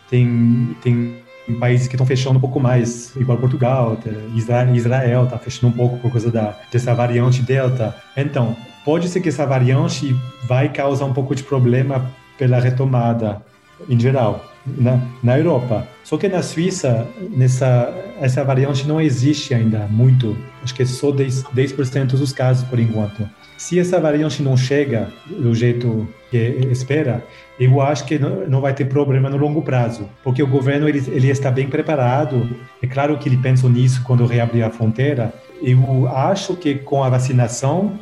[0.09, 1.17] Tem tem
[1.59, 3.99] países que estão fechando um pouco mais, igual Portugal,
[4.35, 7.95] Israel está fechando um pouco por causa da dessa variante delta.
[8.17, 10.15] Então, pode ser que essa variante
[10.47, 12.09] vai causar um pouco de problema
[12.39, 13.43] pela retomada
[13.89, 15.87] em geral na, na Europa.
[16.03, 20.37] Só que na Suíça, nessa, essa variante não existe ainda muito.
[20.63, 21.73] Acho que é só 10%, 10
[22.13, 23.29] dos casos por enquanto.
[23.57, 26.37] Se essa variante não chega do jeito que
[26.71, 27.25] espera,
[27.59, 31.31] eu acho que não, vai ter problema no longo prazo, porque o governo ele, ele
[31.31, 32.49] está bem preparado.
[32.83, 35.33] É claro que ele pensa nisso quando reabrir a fronteira.
[35.63, 37.99] Eu acho que com a vacinação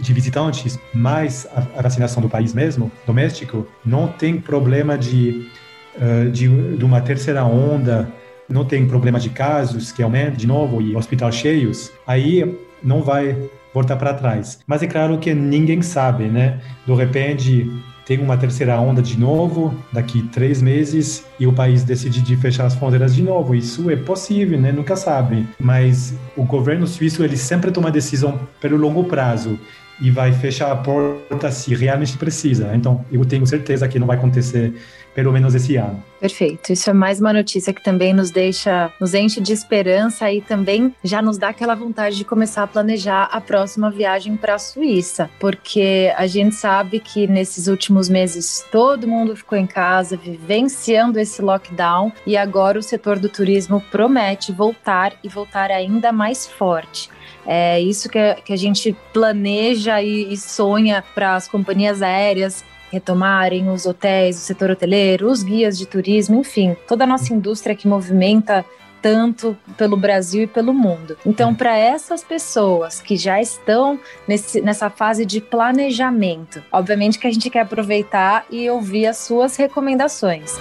[0.00, 5.48] de visitantes, mais a, a vacinação do país mesmo, doméstico, não tem problema de
[5.96, 8.08] uh, de, de uma terceira onda,
[8.48, 13.36] não tem problema de casos que aumentam de novo e hospitais cheios, aí não vai
[13.72, 14.60] voltar para trás.
[14.66, 16.60] Mas é claro que ninguém sabe, né?
[16.86, 17.68] De repente
[18.06, 22.66] tem uma terceira onda de novo daqui três meses e o país decide de fechar
[22.66, 23.54] as fronteiras de novo.
[23.54, 24.70] Isso é possível, né?
[24.70, 25.46] Nunca sabe.
[25.58, 29.58] Mas o governo suíço ele sempre toma decisão pelo longo prazo
[30.00, 32.74] e vai fechar a porta se realmente precisa.
[32.74, 34.74] Então, eu tenho certeza que não vai acontecer
[35.14, 36.02] pelo menos esse ano.
[36.20, 36.72] Perfeito.
[36.72, 40.94] Isso é mais uma notícia que também nos deixa, nos enche de esperança e também
[41.04, 45.30] já nos dá aquela vontade de começar a planejar a próxima viagem para a Suíça,
[45.38, 51.42] porque a gente sabe que nesses últimos meses todo mundo ficou em casa, vivenciando esse
[51.42, 57.10] lockdown e agora o setor do turismo promete voltar e voltar ainda mais forte.
[57.46, 64.36] É isso que a, gente planeja e sonha para as companhias aéreas retomarem, os hotéis,
[64.36, 68.64] o setor hoteleiro, os guias de turismo, enfim, toda a nossa indústria que movimenta
[69.02, 71.18] tanto pelo Brasil e pelo mundo.
[71.26, 77.30] Então, para essas pessoas que já estão nesse, nessa fase de planejamento, obviamente que a
[77.30, 80.58] gente quer aproveitar e ouvir as suas recomendações.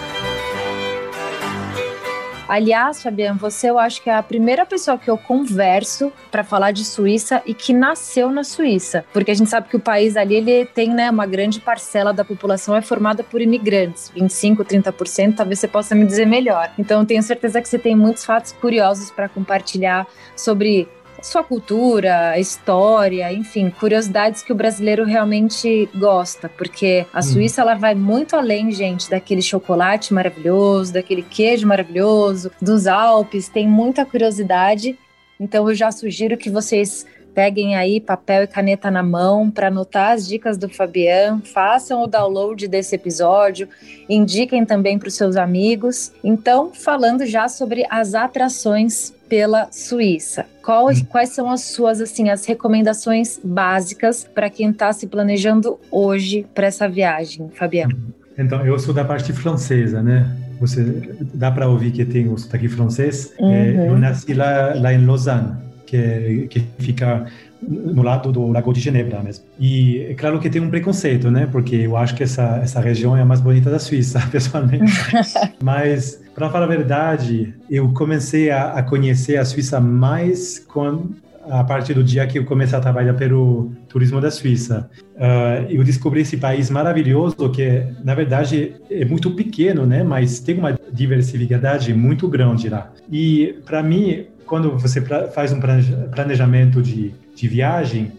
[2.48, 6.72] Aliás, Fabiano, você eu acho que é a primeira pessoa que eu converso para falar
[6.72, 10.36] de Suíça e que nasceu na Suíça, porque a gente sabe que o país ali
[10.36, 15.60] ele tem, né, uma grande parcela da população é formada por imigrantes, 25, 30%, talvez
[15.60, 16.72] você possa me dizer melhor.
[16.78, 20.88] Então, tenho certeza que você tem muitos fatos curiosos para compartilhar sobre
[21.24, 27.24] sua cultura, história, enfim, curiosidades que o brasileiro realmente gosta, porque a hum.
[27.24, 33.68] Suíça ela vai muito além, gente, daquele chocolate maravilhoso, daquele queijo maravilhoso, dos Alpes, tem
[33.68, 35.00] muita curiosidade.
[35.40, 40.12] Então eu já sugiro que vocês peguem aí papel e caneta na mão para anotar
[40.12, 43.68] as dicas do Fabian, façam o download desse episódio,
[44.08, 46.12] indiquem também para os seus amigos.
[46.24, 50.46] Então, falando já sobre as atrações pela Suíça.
[50.64, 51.06] Quais, hum.
[51.10, 56.68] quais são as suas assim as recomendações básicas para quem está se planejando hoje para
[56.68, 57.98] essa viagem, Fabiano?
[58.38, 60.32] Então, eu sou da parte francesa, né?
[60.60, 60.84] Você
[61.34, 63.34] dá para ouvir que tem o sotaque francês.
[63.40, 63.86] É, uhum.
[63.86, 65.56] eu nasci lá, lá em Lausanne,
[65.88, 67.26] que, que fica
[67.68, 69.46] no lado do Lago de Genebra mesmo.
[69.60, 71.48] E é claro que tem um preconceito, né?
[71.52, 74.94] Porque eu acho que essa, essa região é a mais bonita da Suíça, pessoalmente.
[75.60, 80.60] Mas, para falar a verdade, eu comecei a, a conhecer a Suíça mais
[81.50, 84.90] a partir do dia que eu comecei a trabalhar pelo turismo da Suíça.
[85.16, 90.04] Uh, eu descobri esse país maravilhoso que, na verdade, é muito pequeno, né?
[90.04, 92.92] Mas tem uma diversidade muito grande lá.
[93.12, 95.02] E, para mim, quando você
[95.34, 98.12] faz um planejamento de, de viagem,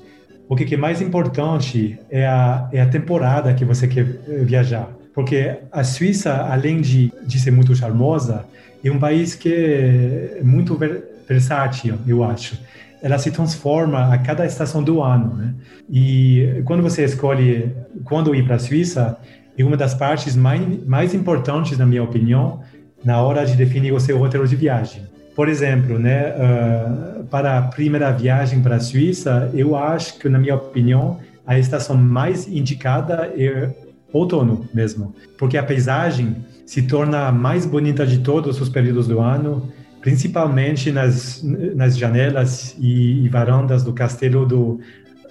[0.48, 4.88] o que é mais importante é a, é a temporada que você quer eh, viajar.
[5.14, 8.44] Porque a Suíça, além de, de ser muito charmosa,
[8.84, 10.78] é um país que é muito
[11.26, 12.58] versátil, eu acho.
[13.00, 15.54] ela se transforma a cada estação do ano, né?
[15.90, 17.70] E quando você escolhe
[18.04, 19.18] quando ir para a Suíça,
[19.56, 22.60] é uma das partes mais, mais importantes, na minha opinião,
[23.04, 25.02] na hora de definir o seu roteiro de viagem.
[25.36, 30.38] Por exemplo, né, uh, para a primeira viagem para a Suíça, eu acho que, na
[30.38, 33.68] minha opinião, a estação mais indicada é
[34.14, 39.20] outono mesmo, porque a paisagem se torna a mais bonita de todos os períodos do
[39.20, 44.80] ano, principalmente nas, nas janelas e, e varandas do castelo do,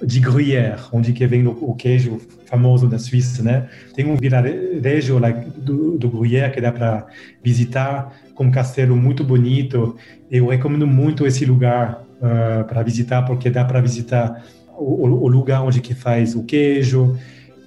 [0.05, 3.69] de Gruyère, onde que vem o, o, queijo famoso da Suíça, né?
[3.95, 7.07] Tem um vilarejo lá do, do Gruyère que dá para
[7.43, 9.95] visitar, com um castelo muito bonito.
[10.29, 14.43] Eu recomendo muito esse lugar uh, para visitar, porque dá para visitar
[14.77, 17.17] o, o, lugar onde que faz o queijo,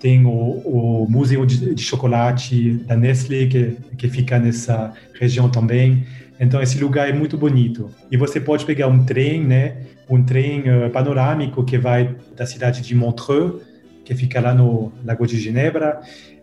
[0.01, 6.07] tem o, o museu de, de, chocolate da Nestlé que, que fica nessa região também.
[6.39, 7.91] Então esse lugar é muito bonito.
[8.11, 9.79] E você pode pegar um trem, né?
[10.09, 13.63] Um trem uh, panorâmico que vai da cidade de Montreux,
[14.05, 16.01] que fica lá no Lago de Genebra,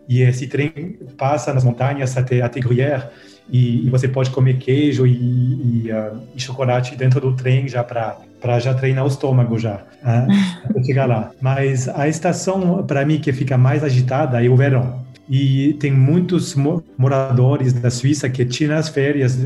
[0.08, 3.08] e esse trem passa nas montanhas até até Gruyère
[3.48, 7.82] e, e você pode comer queijo e, e, uh, e, chocolate dentro do trem já
[7.82, 11.30] para para já treinar o estômago já uh, chegar lá.
[11.40, 16.54] Mas a estação para mim que fica mais agitada é o verão e tem muitos
[16.98, 19.38] moradores da Suíça que tiram as férias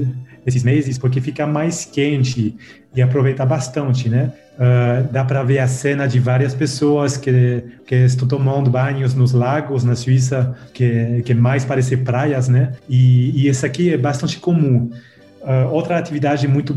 [0.44, 2.56] esses meses porque fica mais quente
[2.92, 4.32] e aproveita bastante, né?
[4.54, 9.30] Uh, dá para ver a cena de várias pessoas que, que estão tomando banhos nos
[9.32, 12.72] lagos na Suíça, que, que mais parece praias, né?
[12.88, 14.90] E, e isso aqui é bastante comum.
[15.42, 16.74] Uh, outra atividade muito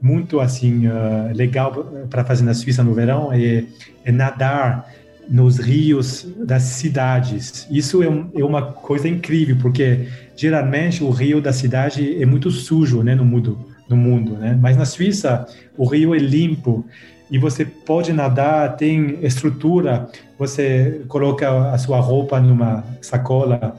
[0.00, 1.72] muito assim uh, legal
[2.08, 3.64] para fazer na Suíça no verão é,
[4.04, 4.88] é nadar
[5.28, 7.66] nos rios das cidades.
[7.70, 12.50] Isso é, um, é, uma coisa incrível, porque geralmente o rio da cidade é muito
[12.50, 13.58] sujo né, no mundo.
[13.88, 14.58] No mundo né?
[14.60, 16.84] Mas na Suíça, o rio é limpo
[17.30, 20.08] e você pode nadar, tem estrutura,
[20.38, 23.76] você coloca a sua roupa numa sacola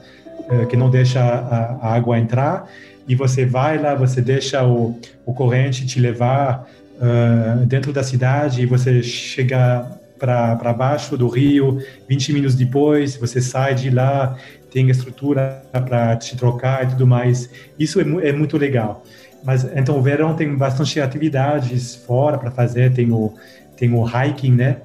[0.50, 2.68] eh, que não deixa a, água entrar
[3.10, 4.96] e você vai lá, você deixa o,
[5.26, 9.84] o corrente te levar uh, dentro da cidade e você chega
[10.16, 14.36] para baixo do rio, 20 minutos depois você sai de lá,
[14.70, 17.50] tem estrutura para te trocar e tudo mais.
[17.76, 19.04] Isso é, é, muito legal.
[19.42, 23.34] Mas então o verão tem bastante atividades fora para fazer, tem o
[23.76, 24.76] tem o hiking, né,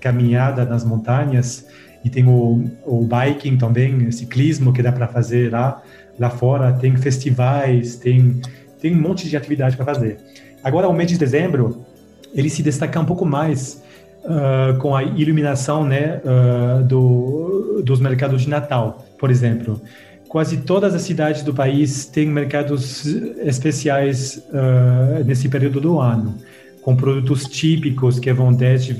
[0.00, 1.66] caminhada nas montanhas
[2.02, 5.82] e tem o, o biking também, ciclismo que dá para fazer lá
[6.18, 8.40] lá fora, tem festivais, tem
[8.84, 10.18] tem um monte de atividade para fazer.
[10.62, 11.86] Agora o mês de dezembro
[12.34, 13.82] ele se destaca um pouco mais
[14.24, 19.80] uh, com a iluminação né, uh, do, dos mercados de Natal, por exemplo.
[20.28, 23.06] Quase todas as cidades do país têm mercados
[23.38, 26.34] especiais uh, nesse período do ano,
[26.82, 28.94] com produtos típicos que vão desde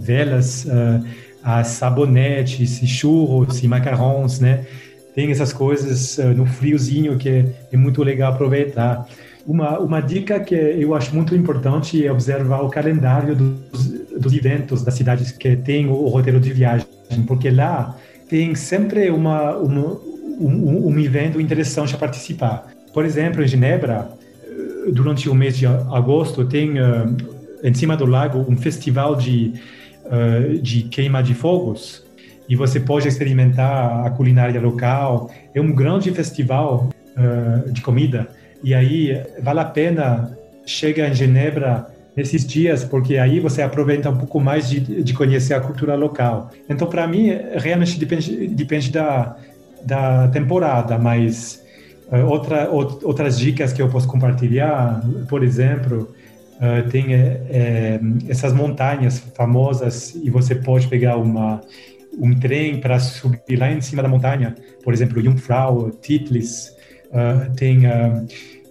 [0.00, 0.64] velas
[1.42, 4.64] a sabonetes, churros e macarrons, né?
[5.14, 9.06] Tem essas coisas no friozinho que é, é muito legal aproveitar.
[9.46, 13.84] Uma, uma dica que eu acho muito importante é observar o calendário dos,
[14.18, 16.86] dos eventos das cidades que tem o, roteiro de viagem,
[17.26, 17.96] porque lá
[18.28, 20.00] tem sempre uma, uma
[20.40, 22.72] um, um evento interessante a participar.
[22.92, 24.08] Por exemplo, em Genebra,
[24.92, 27.16] durante o mês de agosto, tem uh,
[27.62, 29.54] em cima do lago um festival de,
[30.60, 32.03] de queima de fogos
[32.48, 35.30] e você pode experimentar a culinária local.
[35.54, 38.28] É um grande festival uh, de comida
[38.62, 44.16] e aí vale a pena chegar em Genebra nesses dias, porque aí você aproveita um
[44.16, 46.50] pouco mais de, de conhecer a cultura local.
[46.68, 49.36] Então, para mim, realmente depende, depende da,
[49.84, 51.62] da temporada, mas
[52.10, 56.14] uh, outra, outras dicas que eu posso compartilhar, por exemplo,
[56.56, 61.60] uh, tem é, essas montanhas famosas e você pode pegar uma
[62.18, 66.74] um trem para subir lá em cima da montanha, por exemplo, Jungfrau, Titlis,
[67.10, 67.86] uh, tem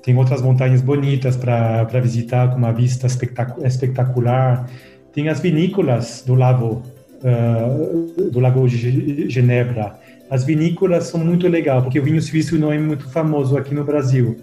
[0.03, 4.69] tem outras montanhas bonitas para visitar, com uma vista espetacular.
[5.13, 6.83] Tem as vinícolas do lago,
[7.23, 9.95] uh, do lago de Genebra.
[10.29, 13.85] As vinícolas são muito legais, porque o vinho suíço não é muito famoso aqui no
[13.85, 14.37] Brasil.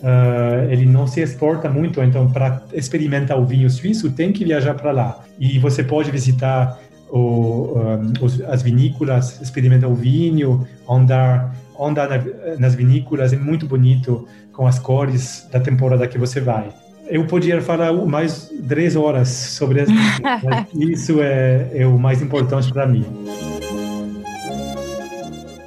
[0.00, 4.72] Uh, ele não se exporta muito, então para experimentar o vinho suíço tem que viajar
[4.74, 5.22] para lá.
[5.38, 6.78] E você pode visitar
[7.14, 13.66] o, um, os, as vinícolas, experimentar o vinho, andar, andar na, nas vinícolas, é muito
[13.66, 16.70] bonito com as cores da temporada que você vai.
[17.06, 19.82] Eu podia falar mais três horas sobre
[20.74, 23.04] isso, isso é, é o mais importante para mim.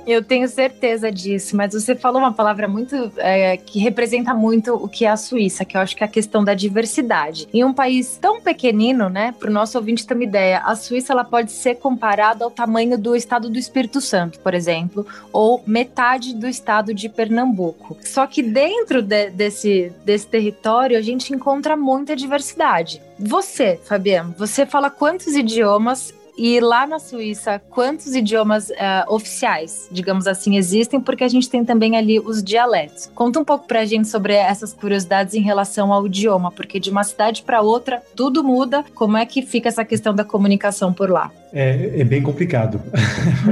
[0.07, 4.87] Eu tenho certeza disso, mas você falou uma palavra muito é, que representa muito o
[4.87, 7.45] que é a Suíça, que eu acho que é a questão da diversidade.
[7.53, 11.11] Em um país tão pequenino, né, para o nosso ouvinte ter uma ideia, a Suíça
[11.11, 16.33] ela pode ser comparada ao tamanho do estado do Espírito Santo, por exemplo, ou metade
[16.33, 17.97] do estado de Pernambuco.
[17.99, 23.01] Só que dentro de, desse, desse território a gente encontra muita diversidade.
[23.19, 28.73] Você, Fabiano, você fala quantos idiomas e lá na Suíça, quantos idiomas uh,
[29.07, 30.99] oficiais, digamos assim, existem?
[30.99, 33.09] Porque a gente tem também ali os dialetos.
[33.15, 37.03] Conta um pouco pra gente sobre essas curiosidades em relação ao idioma, porque de uma
[37.03, 38.85] cidade para outra tudo muda.
[38.93, 41.31] Como é que fica essa questão da comunicação por lá?
[41.51, 42.81] É, é bem complicado.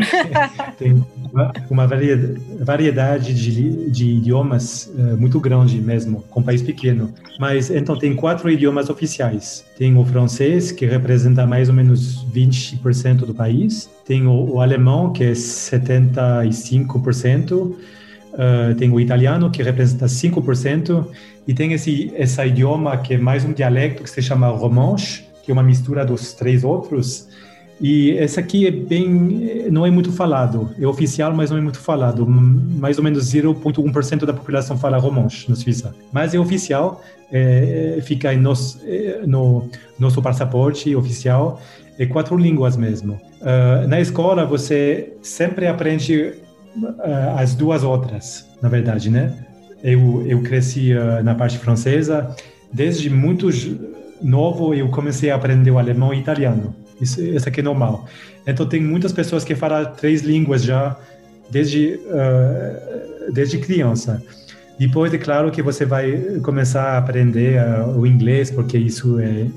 [0.78, 1.04] tem
[1.70, 1.86] uma,
[2.62, 7.14] variedade de, de idiomas uh, muito grande mesmo, com um país pequeno.
[7.38, 9.66] Mas então tem quatro idiomas oficiais.
[9.78, 13.90] Tem o francês, que representa mais ou menos 20% do país.
[14.06, 17.54] Tem o, o alemão, que é 75%.
[17.54, 17.76] Uh,
[18.78, 21.06] tem o italiano, que representa 5%.
[21.48, 25.52] E tem esse, esse idioma que é mais um dialecto que se chama romanche, que
[25.52, 27.28] é uma mistura dos três outros
[27.80, 31.80] e esse aqui é bem, não é muito falado, é oficial, mas não é muito
[31.80, 32.26] falado.
[32.26, 35.94] Mais ou menos 0,1% da população fala romanche na Suíça.
[36.12, 39.70] Mas é oficial, é, fica em nos, é, no
[40.00, 41.62] nosso passaporte oficial,
[41.98, 43.20] é quatro línguas mesmo.
[43.42, 46.34] Uh, na escola você sempre aprende
[46.78, 49.34] uh, as duas outras, na verdade, né?
[49.84, 52.36] Eu, eu cresci uh, na parte francesa,
[52.72, 53.50] desde muito
[54.22, 56.76] novo eu comecei a aprender o alemão e italiano.
[57.00, 58.06] Isso, isso aqui é normal.
[58.48, 60.98] Então, tem muitas pessoas que falam três línguas já
[61.50, 64.22] desde, uh, desde criança.
[64.80, 69.48] Depois, é claro que você vai começar a aprender uh, o inglês, porque isso é,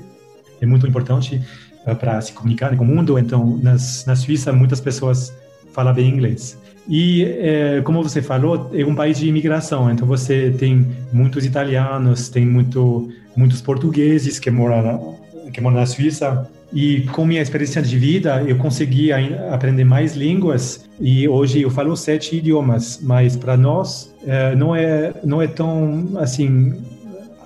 [0.61, 1.41] é muito importante
[1.85, 3.17] uh, para se comunicar com o mundo.
[3.17, 5.33] Então, nas, na Suíça, muitas pessoas
[5.73, 6.57] falam bem inglês.
[6.87, 12.29] E, é, como você falou, é um país de imigração, então você tem muitos italianos,
[12.29, 15.15] tem muito, muitos portugueses que moram,
[15.53, 20.87] que moram na Suíça, e com minha experiência de vida, eu consegui aprender mais línguas
[20.99, 26.09] e hoje eu falo sete idiomas, mas para nós é, não é não é tão
[26.17, 26.73] assim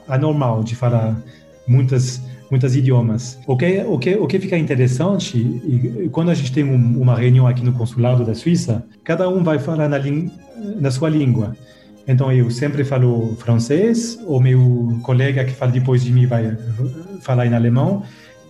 [0.08, 1.16] anormal de falar
[1.66, 2.22] muitas
[2.52, 3.40] muitas idiomas.
[3.48, 7.48] O que o que o que fica interessante quando a gente tem um, uma reunião
[7.48, 10.00] aqui no consulado da Suíça, cada um vai falar na,
[10.82, 11.56] na sua língua.
[12.06, 16.58] Então eu sempre falo francês, o meu colega que fala depois de mim vai
[17.22, 18.04] falar em alemão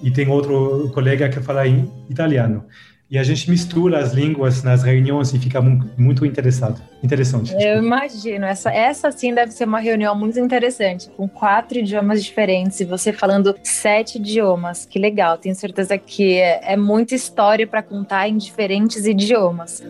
[0.03, 2.65] e tem outro colega que fala em italiano.
[3.14, 7.53] E a gente mistura as línguas nas reuniões e fica muito interessado, interessante.
[7.59, 12.80] Eu imagino, essa, essa sim deve ser uma reunião muito interessante, com quatro idiomas diferentes
[12.80, 17.84] e você falando sete idiomas, que legal, tenho certeza que é, é muita história para
[17.84, 19.84] contar em diferentes idiomas.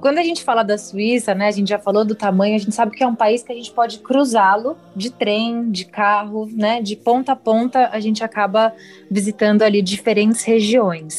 [0.00, 2.74] Quando a gente fala da Suíça, né, a gente já falou do tamanho, a gente
[2.74, 6.80] sabe que é um país que a gente pode cruzá-lo de trem, de carro, né,
[6.80, 8.72] de ponta a ponta, a gente acaba
[9.10, 11.09] visitando ali diferentes regiões.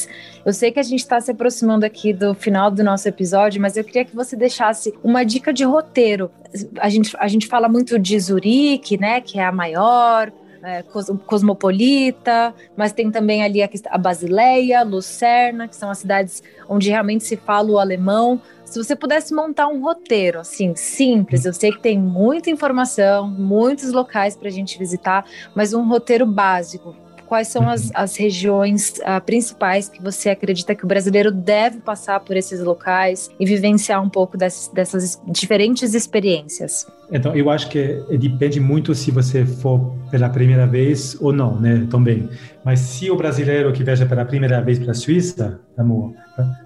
[0.45, 3.77] Eu sei que a gente está se aproximando aqui do final do nosso episódio, mas
[3.77, 6.31] eu queria que você deixasse uma dica de roteiro.
[6.79, 10.31] A gente, a gente fala muito de Zurique, né, que é a maior,
[10.63, 10.83] é,
[11.25, 17.23] cosmopolita, mas tem também ali a, a Basileia, Lucerna, que são as cidades onde realmente
[17.23, 18.41] se fala o alemão.
[18.63, 23.91] Se você pudesse montar um roteiro, assim, simples, eu sei que tem muita informação, muitos
[23.91, 26.95] locais para a gente visitar, mas um roteiro básico.
[27.31, 27.91] Quais são as, uhum.
[27.93, 33.29] as regiões uh, principais que você acredita que o brasileiro deve passar por esses locais
[33.39, 36.85] e vivenciar um pouco dessas, dessas diferentes experiências?
[37.09, 41.87] Então, eu acho que depende muito se você for pela primeira vez ou não, né?
[41.89, 42.29] Também.
[42.65, 46.13] Mas se o brasileiro que viaja pela primeira vez para a Suíça, vamos,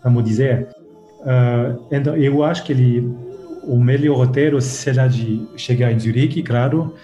[0.03, 0.67] vamos dizer,
[1.19, 3.01] uh, então eu acho que ele,
[3.61, 6.95] o melhor roteiro será de chegar em Zurique, claro,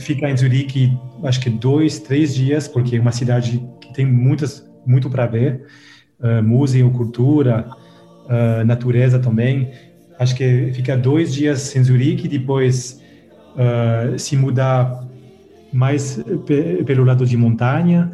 [0.00, 4.68] ficar em Zurique, acho que dois, três dias, porque é uma cidade que tem muitas,
[4.86, 5.66] muito para ver,
[6.20, 7.68] uh, música, cultura,
[8.26, 9.70] uh, natureza também.
[10.18, 13.00] Acho que fica dois dias em Zurique, depois
[13.54, 15.06] uh, se mudar
[15.72, 16.22] mais
[16.84, 18.12] pelo lado de montanha,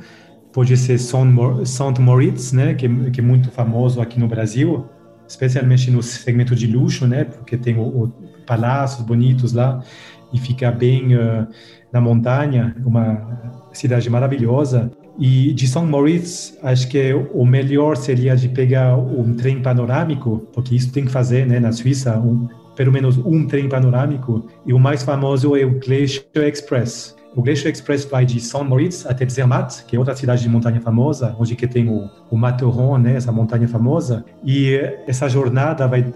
[0.52, 4.86] pode ser Saint Moritz, né, que, que é muito famoso aqui no Brasil,
[5.26, 8.12] especialmente no segmento de luxo, né, porque tem o, o
[8.46, 9.82] palácios bonitos lá
[10.32, 11.46] e fica bem uh,
[11.92, 13.38] na montanha, uma
[13.72, 14.90] cidade maravilhosa.
[15.18, 20.76] E de São Moritz, acho que o melhor seria de pegar um trem panorâmico, porque
[20.76, 24.46] isso tem que fazer, né, na Suíça, um, pelo menos um trem panorâmico.
[24.64, 27.16] E o mais famoso é o Glacier Express.
[27.34, 30.80] o Glacier Express vai de São Moritz até Zermatt, que é outra cidade de montanha
[30.80, 34.24] famosa, onde que tem o, o Matterhorn, né, essa montanha famosa.
[34.44, 34.76] E
[35.08, 36.06] essa jornada vai,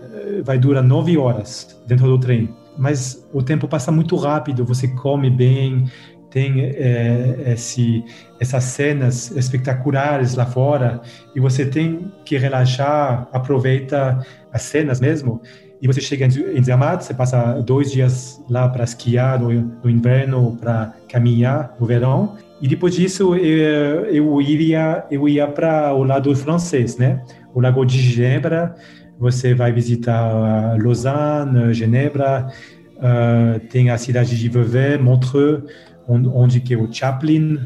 [0.45, 2.49] vai durar nove horas dentro do trem.
[2.77, 5.87] Mas o tempo passa muito rápido, você come bem,
[6.33, 8.03] tem é, esse,
[8.41, 11.01] essas cenas espetaculares lá fora
[11.37, 15.43] e você tem que relaxar, aproveita as cenas mesmo.
[15.81, 20.57] E você chega em Zermatt, você passa dois dias lá para esquiar no, no inverno,
[20.61, 22.37] para caminhar no verão.
[22.61, 27.21] E depois disso eu, eu iria eu ia para o lado francês, né?
[27.53, 28.75] O Lago de Genebra.
[29.23, 32.49] Você vai visitar Lausanne, Genebra,
[32.97, 35.63] uh, tem a cidade de Vevey, Montreux
[36.09, 37.57] onde, onde que o Chaplin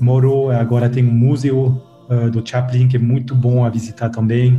[0.00, 0.50] morou.
[0.50, 1.78] Agora tem um museu
[2.08, 4.54] uh, do Chaplin que é muito bom a visitar também.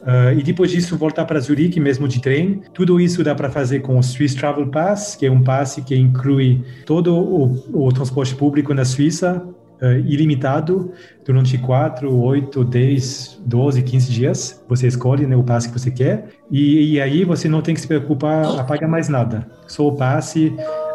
[0.00, 2.62] Uh, e depois disso voltar para Zurique mesmo de trem.
[2.72, 5.94] Tudo isso dá para fazer com o Swiss Travel Pass, que é um passe que
[5.94, 9.46] inclui todo o, o transporte público na Suíça,
[9.82, 10.92] uh, ilimitado,
[11.24, 14.64] durante 4, 8, 10, 12, 15 dias.
[14.68, 16.28] Você escolhe né, o passe que você quer.
[16.50, 19.46] E, e aí você não tem que se preocupar a pagar mais nada.
[19.66, 20.54] Só o passe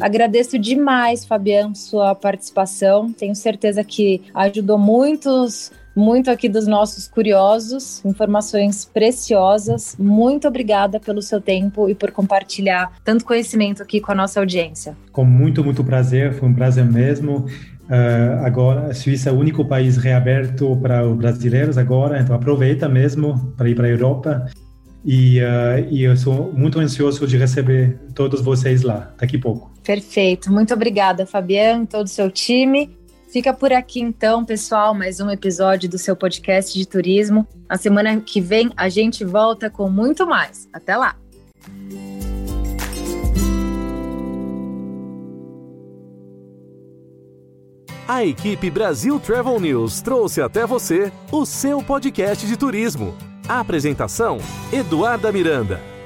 [0.00, 3.12] Agradeço demais, Fabiano, sua participação.
[3.12, 9.96] Tenho certeza que ajudou muitos muito aqui dos nossos curiosos, informações preciosas.
[9.98, 14.96] Muito obrigada pelo seu tempo e por compartilhar tanto conhecimento aqui com a nossa audiência.
[15.10, 17.46] Com muito, muito prazer, foi um prazer mesmo.
[17.88, 22.88] Uh, agora, a Suíça é o único país reaberto para os brasileiros agora, então aproveita
[22.88, 24.46] mesmo para ir para a Europa.
[25.04, 29.70] E, uh, e eu sou muito ansioso de receber todos vocês lá, daqui a pouco.
[29.84, 30.52] Perfeito.
[30.52, 32.90] Muito obrigada, Fabiano, todo o seu time.
[33.32, 37.46] Fica por aqui então, pessoal, mais um episódio do seu podcast de turismo.
[37.68, 40.68] Na semana que vem a gente volta com muito mais.
[40.72, 41.14] Até lá!
[48.08, 53.14] A equipe Brasil Travel News trouxe até você o seu podcast de turismo.
[53.48, 54.36] A apresentação:
[54.70, 55.97] Eduarda Miranda.